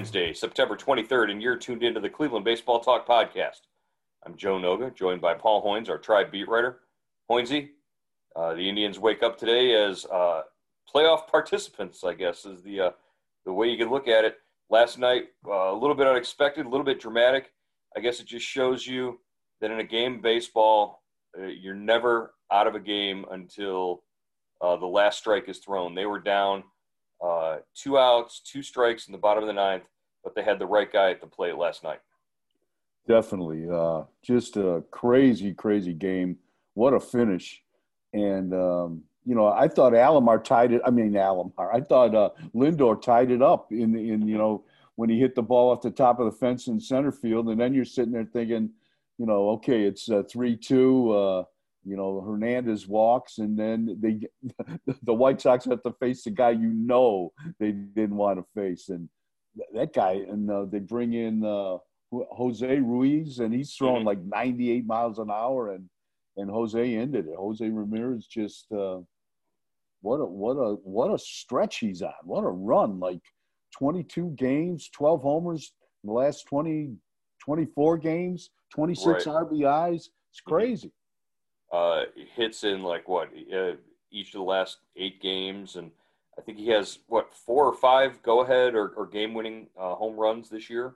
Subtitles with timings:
[0.00, 3.66] Wednesday, September 23rd, and you're tuned into the Cleveland Baseball Talk podcast.
[4.24, 6.80] I'm Joe Noga, joined by Paul Hoynes, our tribe beat writer.
[7.30, 7.68] Hoynesy,
[8.34, 10.40] uh, the Indians wake up today as uh,
[10.90, 12.90] playoff participants, I guess, is the, uh,
[13.44, 14.38] the way you can look at it.
[14.70, 17.52] Last night, uh, a little bit unexpected, a little bit dramatic.
[17.94, 19.20] I guess it just shows you
[19.60, 21.02] that in a game of baseball,
[21.38, 24.02] uh, you're never out of a game until
[24.62, 25.94] uh, the last strike is thrown.
[25.94, 26.64] They were down–
[27.22, 29.84] uh, two outs, two strikes in the bottom of the ninth,
[30.24, 32.00] but they had the right guy at the plate last night.
[33.08, 33.68] Definitely.
[33.70, 36.36] Uh, just a crazy, crazy game.
[36.74, 37.62] What a finish.
[38.12, 40.82] And, um, you know, I thought Alomar tied it.
[40.84, 41.74] I mean, Alomar.
[41.74, 44.64] I thought uh, Lindor tied it up in, in, you know,
[44.96, 47.48] when he hit the ball off the top of the fence in center field.
[47.48, 48.70] And then you're sitting there thinking,
[49.18, 51.44] you know, okay, it's uh, 3 2.
[51.84, 54.20] You know, Hernandez walks, and then they
[55.02, 58.90] the White Sox have to face the guy you know they didn't want to face,
[58.90, 59.08] and
[59.72, 60.12] that guy.
[60.28, 61.78] And uh, they bring in uh,
[62.12, 64.08] Jose Ruiz, and he's throwing mm-hmm.
[64.08, 65.88] like 98 miles an hour, and
[66.36, 67.34] and Jose ended it.
[67.36, 68.98] Jose Ramirez just uh,
[70.02, 72.12] what a what a what a stretch he's on.
[72.24, 73.00] What a run!
[73.00, 73.22] Like
[73.78, 75.72] 22 games, 12 homers
[76.04, 76.94] in the last 20,
[77.42, 79.46] 24 games, 26 right.
[79.46, 79.94] RBIs.
[79.94, 80.54] It's mm-hmm.
[80.54, 80.92] crazy
[81.72, 82.02] uh,
[82.34, 83.72] hits in like what uh,
[84.10, 85.90] each of the last eight games, and
[86.38, 89.94] I think he has what four or five go ahead or, or game winning uh,
[89.94, 90.94] home runs this year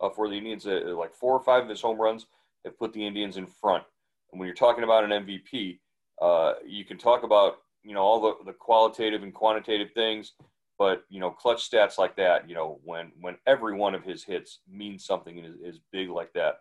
[0.00, 0.66] uh, for the Indians.
[0.66, 2.26] Uh, like four or five of his home runs
[2.64, 3.84] have put the Indians in front.
[4.32, 5.78] And when you're talking about an MVP,
[6.20, 10.32] uh, you can talk about you know all the, the qualitative and quantitative things,
[10.78, 12.48] but you know clutch stats like that.
[12.48, 16.08] You know when when every one of his hits means something and is, is big
[16.08, 16.60] like that.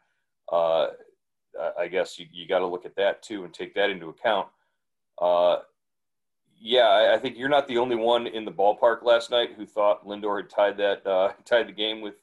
[1.60, 4.10] Uh, I guess you, you got to look at that too and take that into
[4.10, 4.48] account.
[5.22, 5.58] Uh,
[6.60, 9.66] yeah, I, I, think you're not the only one in the ballpark last night who
[9.66, 12.16] thought Lindor had tied that uh, tied the game with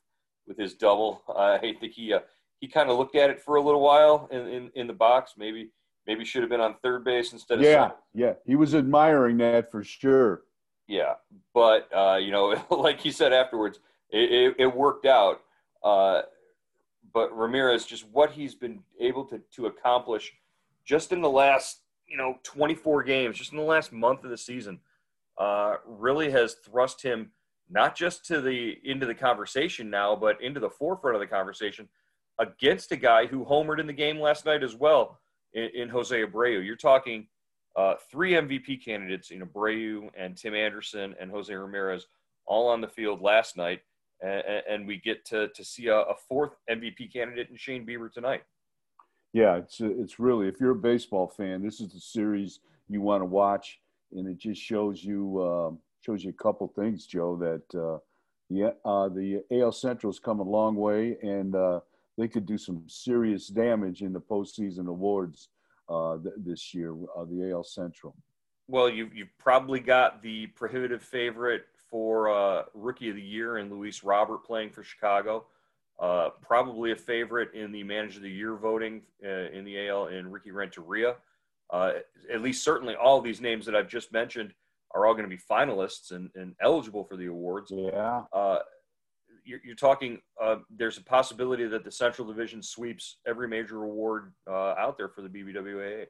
[0.46, 1.22] with his double.
[1.36, 2.20] I think he uh,
[2.60, 5.34] he kind of looked at it for a little while in, in, in the box.
[5.36, 5.70] Maybe
[6.06, 8.32] maybe should have been on third base instead of yeah yeah.
[8.46, 10.42] He was admiring that for sure.
[10.88, 11.14] Yeah,
[11.54, 13.78] but uh, you know, like he said afterwards,
[14.10, 15.42] it, it, it worked out.
[17.12, 20.32] But Ramirez, just what he's been able to, to accomplish
[20.84, 24.38] just in the last, you know, 24 games, just in the last month of the
[24.38, 24.80] season,
[25.38, 27.30] uh, really has thrust him
[27.70, 31.88] not just to the into the conversation now, but into the forefront of the conversation
[32.38, 35.20] against a guy who homered in the game last night as well
[35.54, 36.64] in, in Jose Abreu.
[36.64, 37.28] You're talking
[37.76, 42.06] uh, three MVP candidates in Abreu and Tim Anderson and Jose Ramirez
[42.46, 43.80] all on the field last night
[44.22, 48.12] and, and we get to, to see a, a, fourth MVP candidate in Shane Bieber
[48.12, 48.42] tonight.
[49.32, 53.20] Yeah, it's it's really if you're a baseball fan, this is the series you want
[53.20, 53.80] to watch,
[54.12, 55.70] and it just shows you uh,
[56.04, 57.36] shows you a couple things, Joe.
[57.36, 57.98] That uh,
[58.50, 61.80] the uh, the AL Central's come a long way, and uh,
[62.18, 65.48] they could do some serious damage in the postseason awards
[65.88, 66.96] uh, th- this year.
[67.16, 68.16] Uh, the AL Central.
[68.66, 73.70] Well, you you've probably got the prohibitive favorite for uh, Rookie of the Year and
[73.70, 75.46] Luis Robert playing for Chicago.
[75.98, 80.06] Uh, probably a favorite in the Manager of the Year voting uh, in the AL
[80.08, 81.16] in Ricky Renteria.
[81.70, 81.92] Uh,
[82.32, 84.54] at least, certainly, all these names that I've just mentioned
[84.94, 87.70] are all going to be finalists and, and, eligible for the awards.
[87.70, 88.22] Yeah.
[88.32, 88.58] Uh,
[89.44, 90.20] you're, you're, talking.
[90.42, 95.22] Uh, there's a possibility that the Central Division sweeps every major award out there for
[95.22, 96.06] the BBWAA.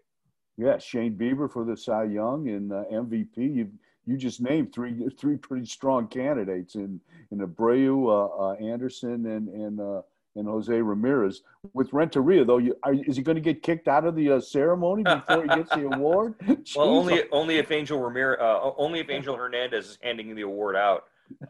[0.57, 3.37] Yeah, Shane Bieber for the Cy Young and MVP.
[3.37, 3.73] You've
[4.11, 7.01] you just named three three pretty strong candidates in
[7.31, 10.03] in Abreu, uh, uh, Anderson, and and uh,
[10.35, 11.43] and Jose Ramirez.
[11.75, 14.41] With Renteria, though, you, are, is he going to get kicked out of the uh,
[14.41, 16.35] ceremony before he gets the award?
[16.75, 20.75] well, only only if Angel Ramirez, uh, only if Angel Hernandez is handing the award
[20.75, 21.05] out.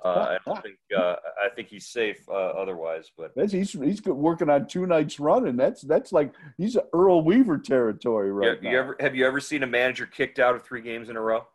[0.04, 3.10] Uh, I don't think I think he's safe otherwise.
[3.16, 5.56] But that's, he's he's working on two nights running.
[5.56, 9.62] That's that's like he's Earl Weaver territory right yeah, you ever have you ever seen
[9.62, 11.46] a manager kicked out of three games in a row?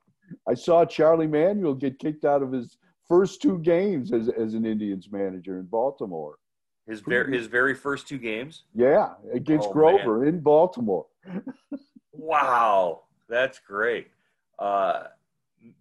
[0.48, 2.78] I saw Charlie Manuel get kicked out of his
[3.08, 6.38] first two games as, as an Indians manager in Baltimore.
[6.88, 8.64] His very his very first two games.
[8.76, 10.28] Yeah, against oh, Grover man.
[10.28, 11.08] in Baltimore.
[12.12, 14.10] wow, that's great.
[14.60, 15.06] Uh,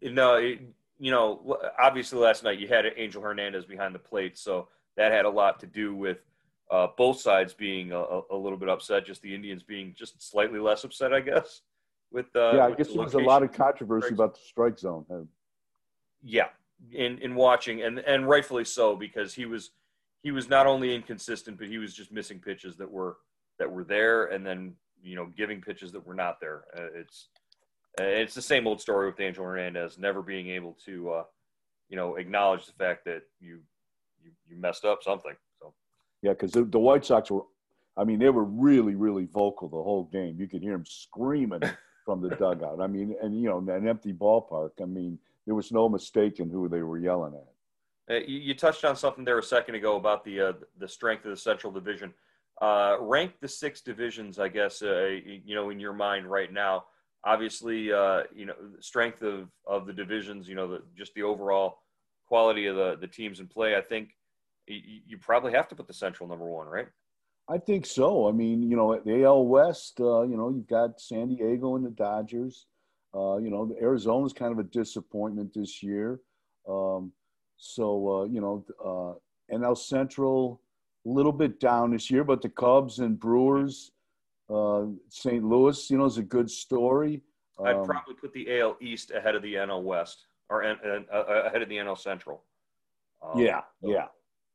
[0.00, 0.60] no, it,
[0.98, 5.26] you know, obviously last night you had Angel Hernandez behind the plate, so that had
[5.26, 6.18] a lot to do with
[6.70, 9.04] uh, both sides being a, a, little bit upset.
[9.04, 11.60] Just the Indians being just slightly less upset, I guess
[12.10, 14.78] with uh, yeah, I guess the there was a lot of controversy about the strike
[14.78, 15.04] zone.
[16.22, 16.48] Yeah,
[16.92, 19.70] in in watching and and rightfully so because he was
[20.22, 23.18] he was not only inconsistent but he was just missing pitches that were
[23.58, 26.64] that were there and then you know giving pitches that were not there.
[26.76, 27.28] Uh, it's
[28.00, 31.24] uh, it's the same old story with Angel Hernandez never being able to uh,
[31.88, 33.60] you know acknowledge the fact that you
[34.22, 35.34] you you messed up something.
[35.60, 35.72] So
[36.22, 37.42] yeah, because the, the White Sox were,
[37.96, 40.36] I mean, they were really really vocal the whole game.
[40.38, 41.62] You could hear them screaming
[42.04, 42.80] from the dugout.
[42.80, 44.70] I mean, and you know, an empty ballpark.
[44.80, 48.28] I mean, there was no mistake in who they were yelling at.
[48.28, 51.30] You, you, touched on something there a second ago about the uh, the strength of
[51.30, 52.12] the Central Division.
[52.60, 55.06] Uh, rank the six divisions, I guess, uh,
[55.44, 56.84] you know, in your mind right now.
[57.24, 61.78] Obviously, uh, you know, strength of, of the divisions, you know, the, just the overall
[62.26, 63.74] quality of the, the teams in play.
[63.74, 64.10] I think
[64.68, 66.86] you, you probably have to put the Central number one, right?
[67.48, 68.28] I think so.
[68.28, 71.76] I mean, you know, at the AL West, uh, you know, you've got San Diego
[71.76, 72.66] and the Dodgers.
[73.14, 76.20] Uh, you know, Arizona's kind of a disappointment this year.
[76.68, 77.12] Um,
[77.56, 80.60] so, uh, you know, uh, NL Central,
[81.06, 83.92] a little bit down this year, but the Cubs and Brewers,
[84.50, 85.44] uh, St.
[85.44, 87.22] Louis, you know, is a good story.
[87.58, 90.74] Um, I'd probably put the AL East ahead of the NL West or uh,
[91.12, 92.42] ahead of the NL Central.
[93.22, 94.06] Um, yeah, so, yeah.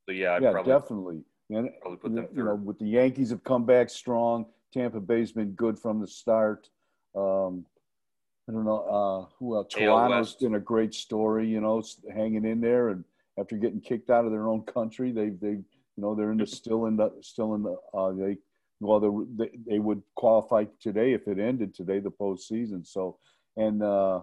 [0.05, 1.23] So yeah, I'd yeah, probably, definitely.
[1.49, 1.69] And
[2.11, 4.45] you know, with the Yankees have come back strong.
[4.71, 6.69] Tampa Bay's been good from the start.
[7.15, 7.65] Um,
[8.47, 8.81] I don't know
[9.29, 9.73] uh, who else.
[9.73, 13.03] Toronto's been a great story, you know, hanging in there, and
[13.39, 15.63] after getting kicked out of their own country, they they you
[15.97, 18.37] know they're in the still in the still in the uh, they
[18.79, 18.99] well
[19.35, 22.85] they they would qualify today if it ended today the postseason.
[22.85, 23.17] So
[23.57, 24.21] and uh,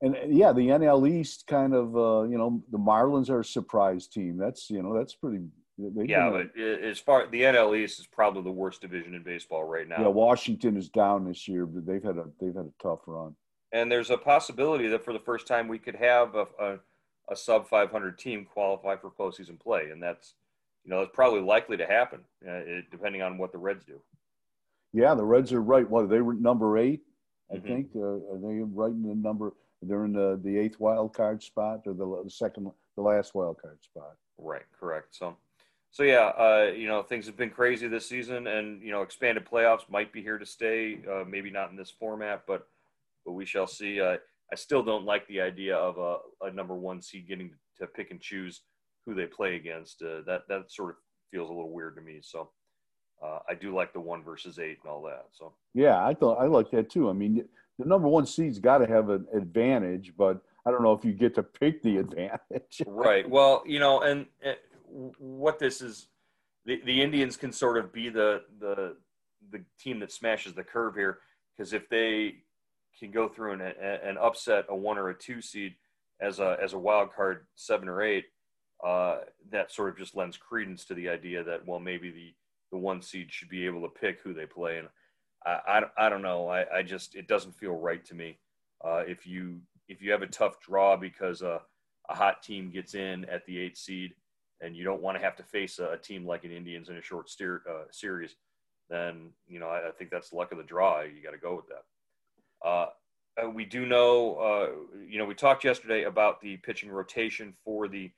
[0.00, 4.06] and yeah, the NL East kind of uh, you know the Marlins are a surprise
[4.06, 4.36] team.
[4.36, 5.44] That's you know that's pretty
[5.78, 9.88] yeah, but as far the NL East is probably the worst division in baseball right
[9.88, 10.00] now.
[10.00, 13.34] Yeah, Washington is down this year, but they've had a they've had a tough run.
[13.72, 16.78] And there's a possibility that for the first time we could have a, a,
[17.30, 20.34] a sub 500 team qualify for postseason play, and that's
[20.84, 24.00] you know it's probably likely to happen, uh, it, depending on what the Reds do.
[24.92, 25.88] Yeah, the Reds are right.
[25.88, 27.02] What they were number eight,
[27.52, 27.66] I mm-hmm.
[27.66, 27.88] think.
[27.94, 29.52] Uh, are they right in the number?
[29.82, 33.62] They're in the, the eighth wild card spot or the, the second, the last wild
[33.62, 34.16] card spot.
[34.36, 35.14] Right, correct.
[35.14, 35.36] So
[35.90, 39.46] so yeah, uh, you know things have been crazy this season, and you know expanded
[39.50, 40.98] playoffs might be here to stay.
[41.10, 42.66] Uh, maybe not in this format, but
[43.24, 44.00] but we shall see.
[44.00, 44.16] Uh,
[44.52, 48.10] I still don't like the idea of a, a, number one seed getting to pick
[48.10, 48.62] and choose
[49.04, 50.02] who they play against.
[50.02, 50.96] Uh, that that sort of
[51.30, 52.20] feels a little weird to me.
[52.22, 52.50] So
[53.22, 55.26] uh, I do like the one versus eight and all that.
[55.32, 57.10] So yeah, I thought I like that too.
[57.10, 57.44] I mean,
[57.78, 61.12] the number one seed's got to have an advantage, but I don't know if you
[61.12, 62.82] get to pick the advantage.
[62.86, 63.28] right.
[63.28, 64.56] Well, you know, and, and
[65.18, 66.08] what this is,
[66.64, 68.96] the, the Indians can sort of be the the
[69.50, 71.18] the team that smashes the curve here
[71.56, 72.36] because if they
[72.98, 75.74] can go through and, and upset a one or a two seed
[76.20, 78.24] as a as a wild card seven or eight,
[78.84, 79.18] uh,
[79.50, 82.34] that sort of just lends credence to the idea that well maybe the
[82.70, 84.78] the one seed should be able to pick who they play.
[84.78, 84.88] And
[85.46, 86.48] I, I, I don't know.
[86.48, 88.38] I, I just it doesn't feel right to me.
[88.84, 91.58] Uh, if you if you have a tough draw because uh,
[92.08, 94.14] a hot team gets in at the eight seed
[94.60, 96.96] and you don't want to have to face a, a team like an Indians in
[96.96, 98.36] a short steer, uh, series,
[98.90, 101.02] then you know I, I, think that's luck of the draw.
[101.02, 102.68] You got to go with that.
[102.68, 102.86] Uh,
[103.40, 107.88] uh, we do know, uh, you know, we talked yesterday about the pitching rotation for
[107.88, 108.10] the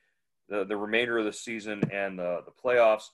[0.48, 3.08] the, the remainder of the season and the the playoffs.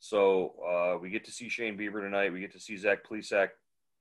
[0.00, 2.32] So uh, we get to see Shane Bieber tonight.
[2.32, 3.48] We get to see Zach Plesac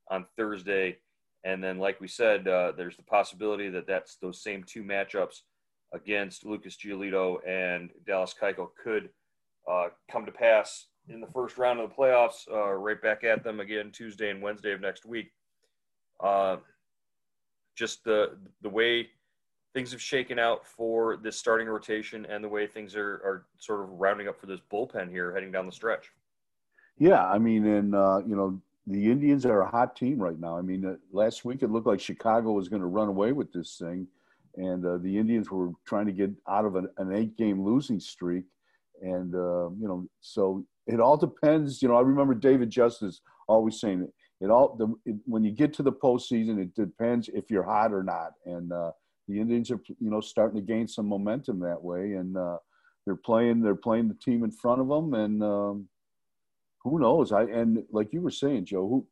[0.10, 0.98] on Thursday,
[1.44, 5.42] and then, like we said, uh, there's the possibility that that's those same two matchups
[5.94, 9.10] against Lucas Giolito and Dallas Keuchel could
[9.70, 12.48] uh, come to pass in the first round of the playoffs.
[12.52, 15.32] Uh, right back at them again Tuesday and Wednesday of next week.
[16.20, 16.58] Uh,
[17.76, 19.08] just the the way
[19.74, 23.82] things have shaken out for this starting rotation and the way things are, are sort
[23.82, 26.12] of rounding up for this bullpen here heading down the stretch.
[26.98, 30.58] Yeah, I mean, and uh, you know, the Indians are a hot team right now.
[30.58, 33.54] I mean, uh, last week it looked like Chicago was going to run away with
[33.54, 34.08] this thing
[34.58, 38.46] and uh, the Indians were trying to get out of an, an eight-game losing streak,
[39.02, 41.82] and uh, you know, so it all depends.
[41.82, 44.08] You know, I remember David Justice always saying
[44.42, 44.50] it.
[44.50, 48.04] All the, it, when you get to the postseason, it depends if you're hot or
[48.04, 48.92] not, and uh,
[49.28, 52.58] the Indians are you know starting to gain some momentum that way, and uh,
[53.06, 55.88] they're playing they're playing the team in front of them, and um,
[56.84, 57.32] who knows?
[57.32, 59.08] I and like you were saying, Joe, who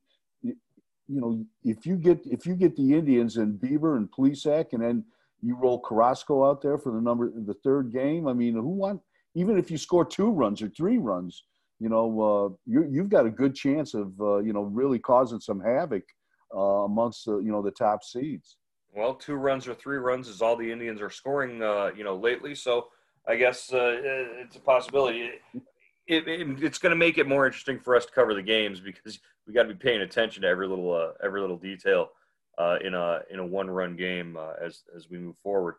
[1.07, 4.81] you know, if you get if you get the Indians and Bieber and Plesac, and
[4.81, 5.03] then
[5.45, 8.27] you roll Carrasco out there for the number the third game.
[8.27, 9.01] I mean, who want
[9.35, 11.43] even if you score two runs or three runs,
[11.79, 15.39] you know, uh, you, you've got a good chance of uh, you know really causing
[15.39, 16.03] some havoc
[16.55, 18.57] uh, amongst the you know the top seeds.
[18.95, 22.15] Well, two runs or three runs is all the Indians are scoring, uh, you know,
[22.15, 22.55] lately.
[22.55, 22.87] So
[23.27, 23.97] I guess uh,
[24.41, 25.31] it's a possibility.
[26.07, 28.79] It, it, it's going to make it more interesting for us to cover the games
[28.79, 32.09] because we got to be paying attention to every little uh, every little detail
[32.57, 35.75] uh, in a in a one run game uh, as as we move forward.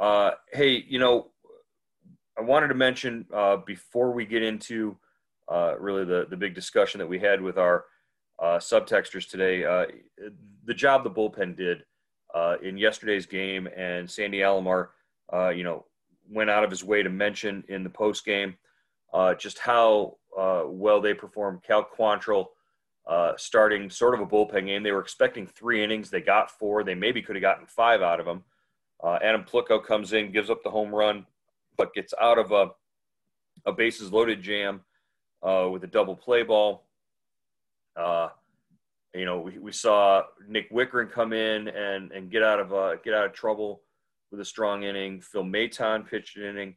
[0.00, 1.28] Uh, hey, you know,
[2.38, 4.96] I wanted to mention uh, before we get into
[5.48, 7.84] uh, really the the big discussion that we had with our
[8.40, 9.62] uh, subtexters today,
[10.64, 11.84] the job the bullpen did
[12.62, 14.88] in yesterday's game, and Sandy Alomar,
[15.54, 15.84] you know,
[16.30, 18.56] went out of his way to mention in the post game
[19.38, 20.16] just how
[20.66, 21.62] well they performed.
[21.62, 22.46] Cal Quantrill
[23.36, 24.82] starting sort of a bullpen game.
[24.82, 26.10] They were expecting three innings.
[26.10, 26.84] They got four.
[26.84, 28.44] They maybe could have gotten five out of them.
[29.22, 31.26] Adam Plutko comes in, gives up the home run
[31.76, 32.68] but gets out of a,
[33.66, 34.80] a bases loaded jam
[35.42, 36.86] uh, with a double play ball.
[37.96, 38.28] Uh,
[39.14, 42.96] you know, we, we saw Nick Wittgren come in and, and get out of uh,
[43.04, 43.82] get out of trouble
[44.30, 45.20] with a strong inning.
[45.20, 46.76] Phil Maton pitched an inning.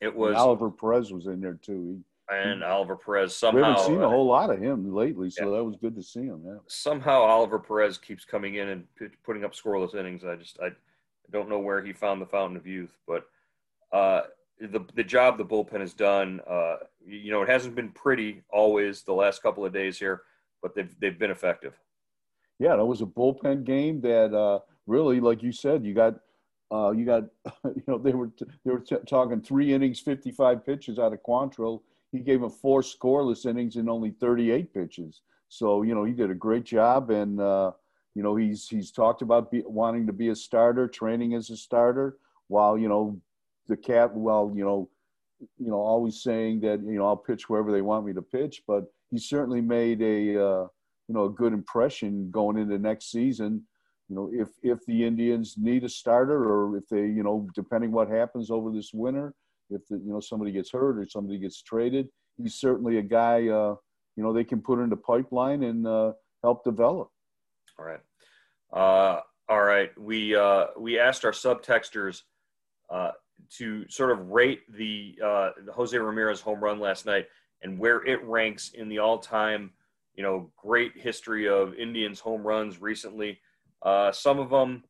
[0.00, 1.82] It was and Oliver Perez was in there too.
[1.82, 3.60] He, and Oliver Perez somehow.
[3.60, 5.56] We haven't seen a whole lot of him lately, so yeah.
[5.58, 6.42] that was good to see him.
[6.44, 6.56] Yeah.
[6.66, 10.24] Somehow Oliver Perez keeps coming in and p- putting up scoreless innings.
[10.24, 10.70] I just I
[11.30, 13.24] don't know where he found the fountain of youth, but
[13.92, 14.22] uh,
[14.60, 16.40] the the job the bullpen has done.
[16.48, 20.22] Uh, you know, it hasn't been pretty always the last couple of days here,
[20.62, 21.74] but they've they've been effective.
[22.58, 26.14] Yeah, that was a bullpen game that uh, really, like you said, you got
[26.72, 27.24] uh, you got
[27.64, 28.30] you know they were
[28.64, 31.80] they were t- talking three innings, fifty five pitches out of Quantrill.
[32.12, 35.22] He gave him four scoreless innings in only thirty eight pitches.
[35.48, 37.72] So you know he did a great job, and uh,
[38.14, 41.56] you know he's he's talked about be, wanting to be a starter, training as a
[41.56, 43.20] starter, while you know
[43.68, 44.88] the cat, well, you know,
[45.58, 48.62] you know, always saying that you know I'll pitch wherever they want me to pitch,
[48.66, 50.66] but he certainly made a uh,
[51.08, 53.62] you know a good impression going into next season.
[54.08, 57.92] You know, if if the Indians need a starter, or if they you know depending
[57.92, 59.34] what happens over this winter,
[59.72, 63.48] if the, you know somebody gets hurt or somebody gets traded, he's certainly a guy
[63.48, 63.74] uh,
[64.16, 66.12] you know they can put in the pipeline and uh,
[66.42, 67.08] help develop.
[67.78, 68.00] All right,
[68.72, 69.90] uh, all right.
[69.98, 72.22] We uh, we asked our subtexters
[72.90, 73.12] uh,
[73.58, 77.26] to sort of rate the, uh, Jose Ramirez home run last night
[77.62, 79.70] and where it ranks in the all-time,
[80.14, 83.40] you know, great history of Indians home runs recently.
[84.12, 84.84] Some of them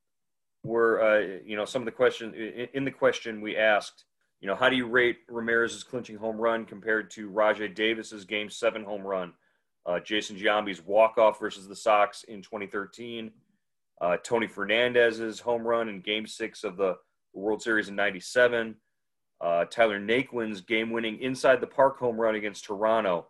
[0.64, 2.34] were, you know, some of the question
[2.74, 4.04] in the question we asked,
[4.42, 8.50] you know, how do you rate Ramirez's clinching home run compared to Rajai Davis's Game
[8.50, 9.32] Seven home run?
[9.86, 13.30] Uh, Jason Giambi's walk-off versus the Sox in 2013.
[14.00, 16.96] Uh, Tony Fernandez's home run in Game Six of the
[17.32, 18.74] World Series in '97.
[19.40, 23.28] Uh, Tyler Naquin's game-winning inside the park home run against Toronto.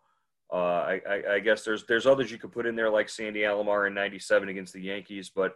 [0.50, 3.40] Uh, I, I, I, guess there's there's others you could put in there like Sandy
[3.40, 5.54] Alomar in '97 against the Yankees, but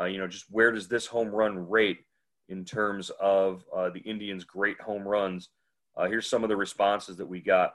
[0.00, 1.98] uh, you know, just where does this home run rate
[2.48, 5.50] in terms of uh, the Indians' great home runs?
[5.96, 7.74] Uh, here's some of the responses that we got.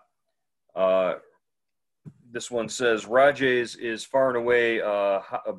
[0.75, 1.15] Uh,
[2.31, 4.79] this one says Rajai's is far and away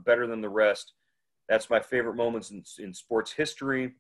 [0.05, 0.93] better than the rest.
[1.49, 3.95] That's my favorite moments in, in sports history.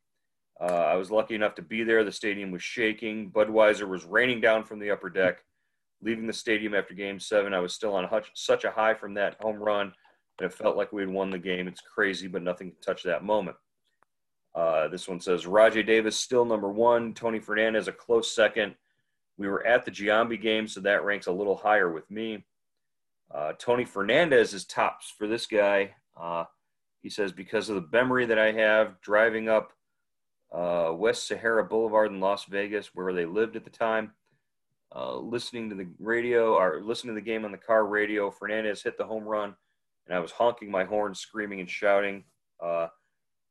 [0.60, 2.04] Uh, I was lucky enough to be there.
[2.04, 3.30] The stadium was shaking.
[3.30, 5.42] Budweiser was raining down from the upper deck.
[6.02, 9.36] Leaving the stadium after game seven, I was still on such a high from that
[9.40, 9.92] home run
[10.38, 11.66] that it felt like we had won the game.
[11.66, 13.56] It's crazy, but nothing can touch that moment.
[14.54, 18.74] Uh, this one says Rajai Davis still number one, Tony Fernandez a close second.
[19.36, 22.44] We were at the Giambi game, so that ranks a little higher with me.
[23.32, 25.94] Uh, Tony Fernandez is tops for this guy.
[26.20, 26.44] Uh,
[27.00, 29.72] he says because of the memory that I have driving up
[30.52, 34.12] uh, West Sahara Boulevard in Las Vegas, where they lived at the time.
[34.94, 38.82] Uh, listening to the radio or listening to the game on the car radio, Fernandez
[38.82, 39.54] hit the home run,
[40.06, 42.24] and I was honking my horn, screaming and shouting.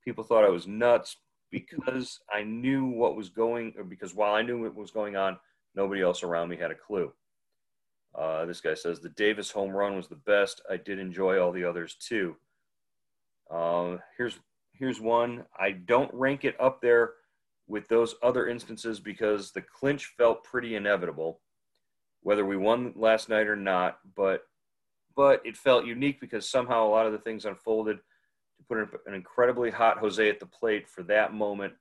[0.04, 1.18] People thought I was nuts
[1.52, 5.38] because I knew what was going, or because while I knew what was going on,
[5.76, 7.12] nobody else around me had a clue.
[8.16, 10.62] Uh, this guy says the Davis home run was the best.
[10.70, 12.36] I did enjoy all the others too.
[13.50, 14.40] Uh, here's
[14.74, 15.46] here's one.
[15.58, 17.14] I don't rank it up there
[17.68, 21.42] with those other instances because the clinch felt pretty inevitable,
[22.22, 24.00] whether we won last night or not.
[24.16, 24.42] But
[25.16, 28.00] but it felt unique because somehow a lot of the things unfolded
[28.70, 31.74] put an incredibly hot Jose at the plate for that moment.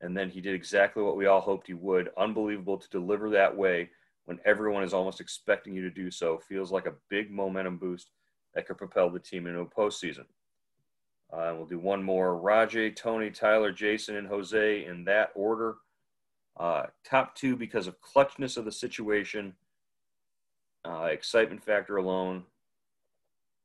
[0.00, 2.10] And then he did exactly what we all hoped he would.
[2.16, 3.90] Unbelievable to deliver that way
[4.24, 6.38] when everyone is almost expecting you to do so.
[6.48, 8.10] Feels like a big momentum boost
[8.54, 10.24] that could propel the team into a postseason.
[11.32, 12.38] Uh, we'll do one more.
[12.38, 15.76] Rajai, Tony, Tyler, Jason, and Jose in that order.
[16.58, 19.54] Uh, top two because of clutchness of the situation,
[20.84, 22.44] uh, excitement factor alone.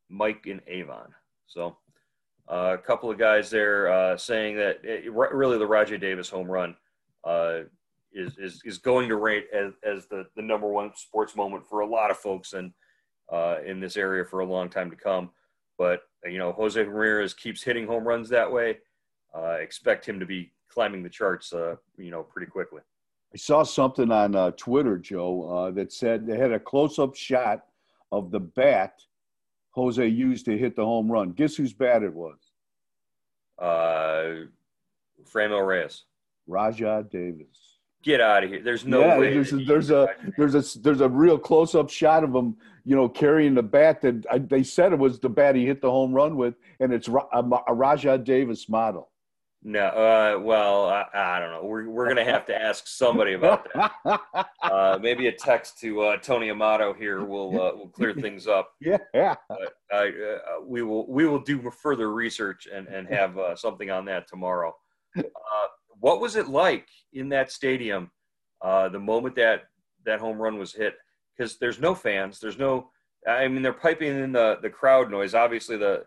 [0.09, 1.13] Mike and Avon.
[1.47, 1.77] So
[2.49, 6.49] uh, a couple of guys there uh, saying that it, really the Rajai Davis home
[6.49, 6.75] run
[7.23, 7.59] uh,
[8.13, 11.81] is, is is going to rate as, as the, the number one sports moment for
[11.81, 12.73] a lot of folks in
[13.65, 15.29] in this area for a long time to come.
[15.77, 18.77] But you know, Jose Ramirez keeps hitting home runs that way.
[19.35, 22.81] Uh, expect him to be climbing the charts, uh, you know, pretty quickly.
[23.33, 27.65] I saw something on uh, Twitter, Joe, uh, that said they had a close-up shot
[28.11, 29.01] of the bat
[29.77, 31.33] Jose used to hit the home run.
[31.33, 32.39] Guess whose bat it was?
[33.59, 34.47] Uh,
[35.31, 36.03] Franmil Reyes.
[36.49, 37.77] Rajai Davis.
[38.01, 38.63] Get out of here!
[38.63, 39.33] There's no yeah, way.
[39.33, 40.07] There's a, there's a
[40.37, 42.55] there's a there's a real close up shot of him,
[42.85, 45.81] you know, carrying the bat that I, they said it was the bat he hit
[45.81, 49.09] the home run with, and it's a, a Rajai Davis model.
[49.63, 51.63] No, uh, well, I, I, don't know.
[51.63, 54.21] We're we're gonna have to ask somebody about that.
[54.61, 58.69] uh, maybe a text to uh, Tony Amato here will uh, will clear things up.
[58.79, 59.35] Yeah, yeah.
[59.91, 60.05] Uh,
[60.65, 64.75] we will we will do further research and and have uh, something on that tomorrow.
[65.17, 65.67] Uh,
[65.99, 68.11] what was it like in that stadium
[68.61, 69.63] uh, the moment that
[70.05, 70.95] that home run was hit?
[71.35, 72.89] Because there's no fans, there's no.
[73.27, 75.33] I mean, they're piping in the the crowd noise.
[75.33, 76.05] Obviously, the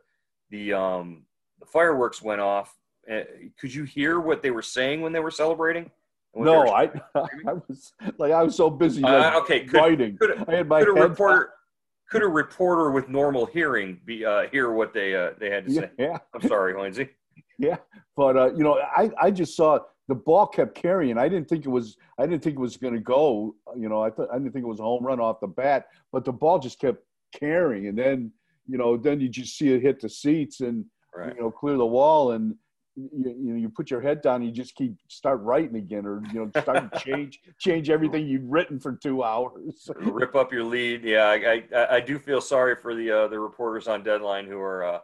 [0.50, 1.24] the um,
[1.58, 2.74] the fireworks went off.
[3.10, 3.20] Uh,
[3.58, 5.90] could you hear what they were saying when they were celebrating?
[6.34, 10.16] No, I, I was like I was so busy like, uh, okay, could, writing.
[10.16, 11.50] Could, I had my could a reporter
[12.08, 15.72] could a reporter with normal hearing be uh, hear what they uh, they had to
[15.72, 15.90] say?
[15.98, 17.08] Yeah, I'm sorry, Hoynesy.
[17.58, 17.76] Yeah,
[18.16, 21.18] but uh, you know, I I just saw the ball kept carrying.
[21.18, 23.54] I didn't think it was I didn't think it was going to go.
[23.76, 25.86] You know, I thought I didn't think it was a home run off the bat,
[26.12, 27.02] but the ball just kept
[27.34, 28.32] carrying, and then
[28.68, 31.34] you know, then you just see it hit the seats and right.
[31.34, 32.54] you know clear the wall and
[33.12, 36.22] you, you know you put your head down you just keep start writing again or
[36.32, 39.88] you know start to change change everything you've written for two hours.
[39.96, 41.04] Rip up your lead.
[41.04, 44.58] Yeah i i, I do feel sorry for the uh, the reporters on deadline who
[44.58, 44.98] are uh,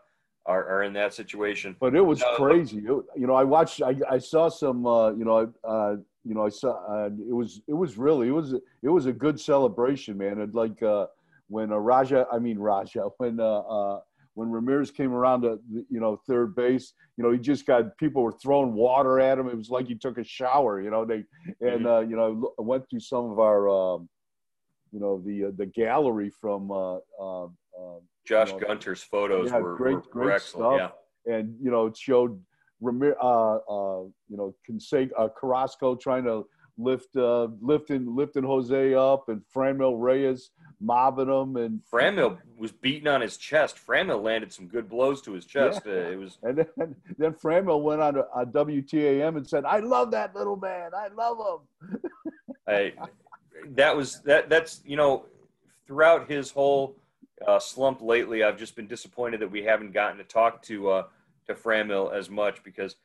[0.47, 1.76] are, are in that situation.
[1.81, 2.79] But it was uh, crazy.
[2.79, 6.45] It, you know i watched i, I saw some uh, you know uh, you know
[6.45, 10.19] i saw uh, it was it was really it was it was a good celebration
[10.19, 10.41] man.
[10.41, 11.07] It like uh
[11.49, 14.01] when uh, raja i mean raja when uh
[14.37, 18.22] when Ramirez came around to you know third base, you know he just got people
[18.22, 19.49] were throwing water at him.
[19.49, 20.81] It was like he took a shower.
[20.81, 21.25] You know they
[21.61, 21.87] and mm-hmm.
[21.87, 24.09] uh, you know I went through some of our um,
[24.92, 27.46] you know the uh, the gallery from uh, uh,
[28.27, 30.81] Josh you know, Gunter's photos yeah, were, great, were, great excellent.
[30.81, 30.92] Stuff.
[31.27, 32.38] Yeah, and you know it showed
[32.83, 36.46] Ramirez, uh, uh, you know Conseg- uh, Carrasco trying to
[36.79, 43.09] lift uh, lifting lifting Jose up and Franmil Reyes mobbing him and Franmil was beating
[43.09, 43.77] on his chest.
[43.85, 45.83] Franmil landed some good blows to his chest.
[45.87, 45.93] Yeah.
[45.93, 49.79] Uh, it was and then then Franmil went on a, a, WTAM and said, "I
[49.79, 50.91] love that little man.
[50.95, 52.01] I love him."
[52.69, 52.93] I,
[53.71, 55.27] that was that that's you know
[55.87, 56.97] throughout his whole
[57.47, 61.03] uh, slump lately, I've just been disappointed that we haven't gotten to talk to uh,
[61.47, 62.97] to Franmil as much because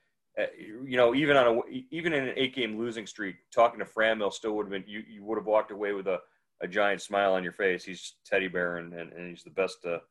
[0.60, 4.32] you know, even on a even in an eight game losing streak, talking to Franmil
[4.32, 6.20] still would have been you, you would have walked away with a,
[6.62, 7.84] a giant smile on your face.
[7.84, 10.02] He's teddy bear and, and, and he's the best to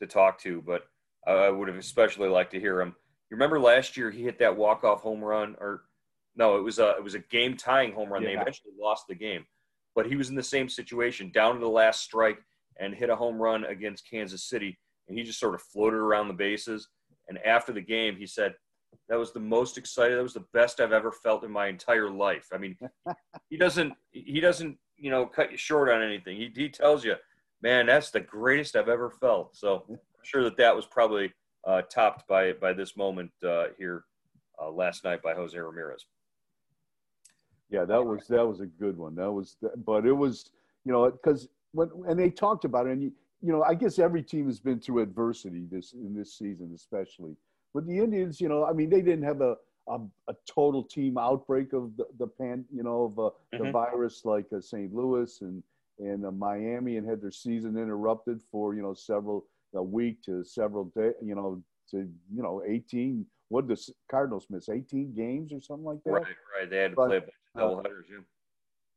[0.00, 0.62] to talk to.
[0.62, 0.86] But
[1.26, 2.94] I would have especially liked to hear him.
[3.30, 5.84] You remember last year he hit that walk off home run, or
[6.36, 8.22] no, it was a it was a game tying home run.
[8.22, 8.28] Yeah.
[8.28, 9.44] They eventually lost the game,
[9.94, 12.42] but he was in the same situation, down to the last strike,
[12.78, 16.28] and hit a home run against Kansas City, and he just sort of floated around
[16.28, 16.88] the bases.
[17.28, 18.54] And after the game, he said,
[19.08, 20.16] that was the most excited.
[20.16, 22.48] That was the best I've ever felt in my entire life.
[22.52, 22.76] I mean,
[23.50, 26.36] he doesn't he doesn't you know cut you short on anything.
[26.36, 27.14] He he tells you,
[27.62, 29.56] man, that's the greatest I've ever felt.
[29.56, 31.32] So I'm sure that that was probably
[31.66, 34.04] uh, topped by by this moment uh, here
[34.60, 36.06] uh, last night by Jose Ramirez.
[37.70, 39.14] Yeah, that was that was a good one.
[39.14, 40.50] That was, but it was
[40.84, 43.98] you know because when and they talked about it, and you, you know I guess
[43.98, 47.36] every team has been through adversity this in this season, especially
[47.74, 49.56] but the Indians, you know, I mean, they didn't have a
[49.88, 53.66] a, a total team outbreak of the, the pan, you know, of uh, mm-hmm.
[53.66, 54.94] the virus like uh, St.
[54.94, 55.62] Louis and
[55.98, 60.44] and uh, Miami, and had their season interrupted for you know several a week to
[60.44, 63.26] several days, you know, to you know 18.
[63.48, 64.68] What did the Cardinals miss?
[64.68, 66.12] 18 games or something like that.
[66.12, 66.24] Right,
[66.58, 66.70] right.
[66.70, 68.06] They had to but, play a bunch of double headers.
[68.10, 68.18] Yeah.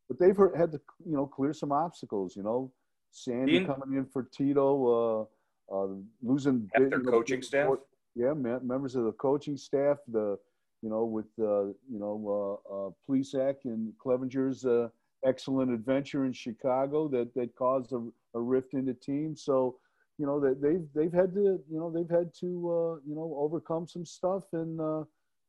[0.07, 2.35] But they've had to you know clear some obstacles.
[2.35, 2.71] You know,
[3.11, 5.27] Sandy coming in for Tito,
[5.69, 5.87] uh, uh,
[6.23, 7.77] losing their coaching staff
[8.17, 10.37] yeah, members of the coaching staff, the
[10.81, 14.89] you know with uh, you know uh, uh, Plesac and Clevenger's uh,
[15.25, 18.03] excellent adventure in Chicago that that caused a,
[18.33, 19.35] a rift in the team.
[19.35, 19.77] So
[20.17, 23.35] you know that they've they've had to you know they've had to uh, you know
[23.37, 25.03] overcome some stuff and, uh,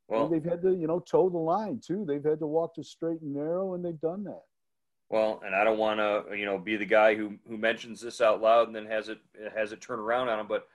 [0.08, 2.04] well, and they've had to you know toe the line too.
[2.06, 4.42] They've had to walk the straight and narrow, and they've done that.
[5.08, 8.20] Well, and I don't want to you know be the guy who who mentions this
[8.20, 9.18] out loud and then has it
[9.56, 10.68] has it turn around on them, but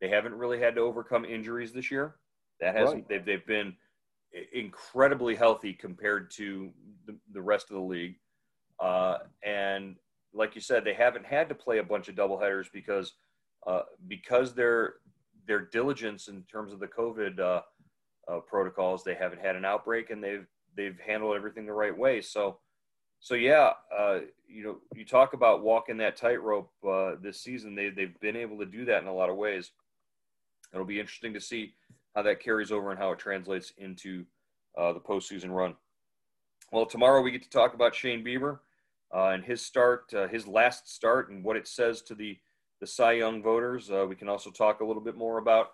[0.00, 2.16] they haven't really had to overcome injuries this year.
[2.60, 2.94] That hasn't.
[2.94, 3.08] Right.
[3.08, 3.74] They've they've been
[4.52, 6.70] incredibly healthy compared to
[7.06, 8.16] the, the rest of the league.
[8.78, 9.96] Uh, and
[10.34, 13.14] like you said, they haven't had to play a bunch of doubleheaders because
[13.66, 14.94] uh, because their
[15.46, 17.62] their diligence in terms of the COVID uh,
[18.28, 22.20] uh, protocols, they haven't had an outbreak and they've they've handled everything the right way.
[22.20, 22.58] So
[23.20, 27.74] So yeah, uh, you know, you talk about walking that tightrope uh, this season.
[27.74, 29.72] They they've been able to do that in a lot of ways.
[30.72, 31.74] It'll be interesting to see
[32.14, 34.24] how that carries over and how it translates into
[34.76, 35.74] uh, the postseason run.
[36.72, 38.58] Well, tomorrow we get to talk about Shane Bieber
[39.14, 42.38] uh, and his start, uh, his last start, and what it says to the
[42.80, 43.90] the Cy Young voters.
[43.90, 45.72] Uh, we can also talk a little bit more about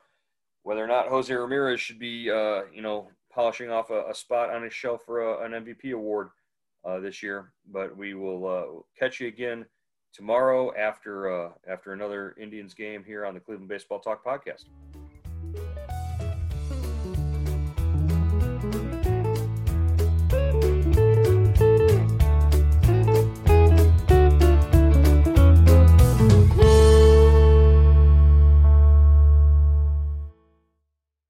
[0.62, 4.50] whether or not Jose Ramirez should be, uh, you know, polishing off a, a, spot
[4.50, 6.30] on his shelf for a, an MVP award
[6.84, 7.52] uh, this year.
[7.70, 9.66] But we will uh, catch you again
[10.14, 14.64] tomorrow after uh, after another Indians game here on the Cleveland Baseball Talk podcast.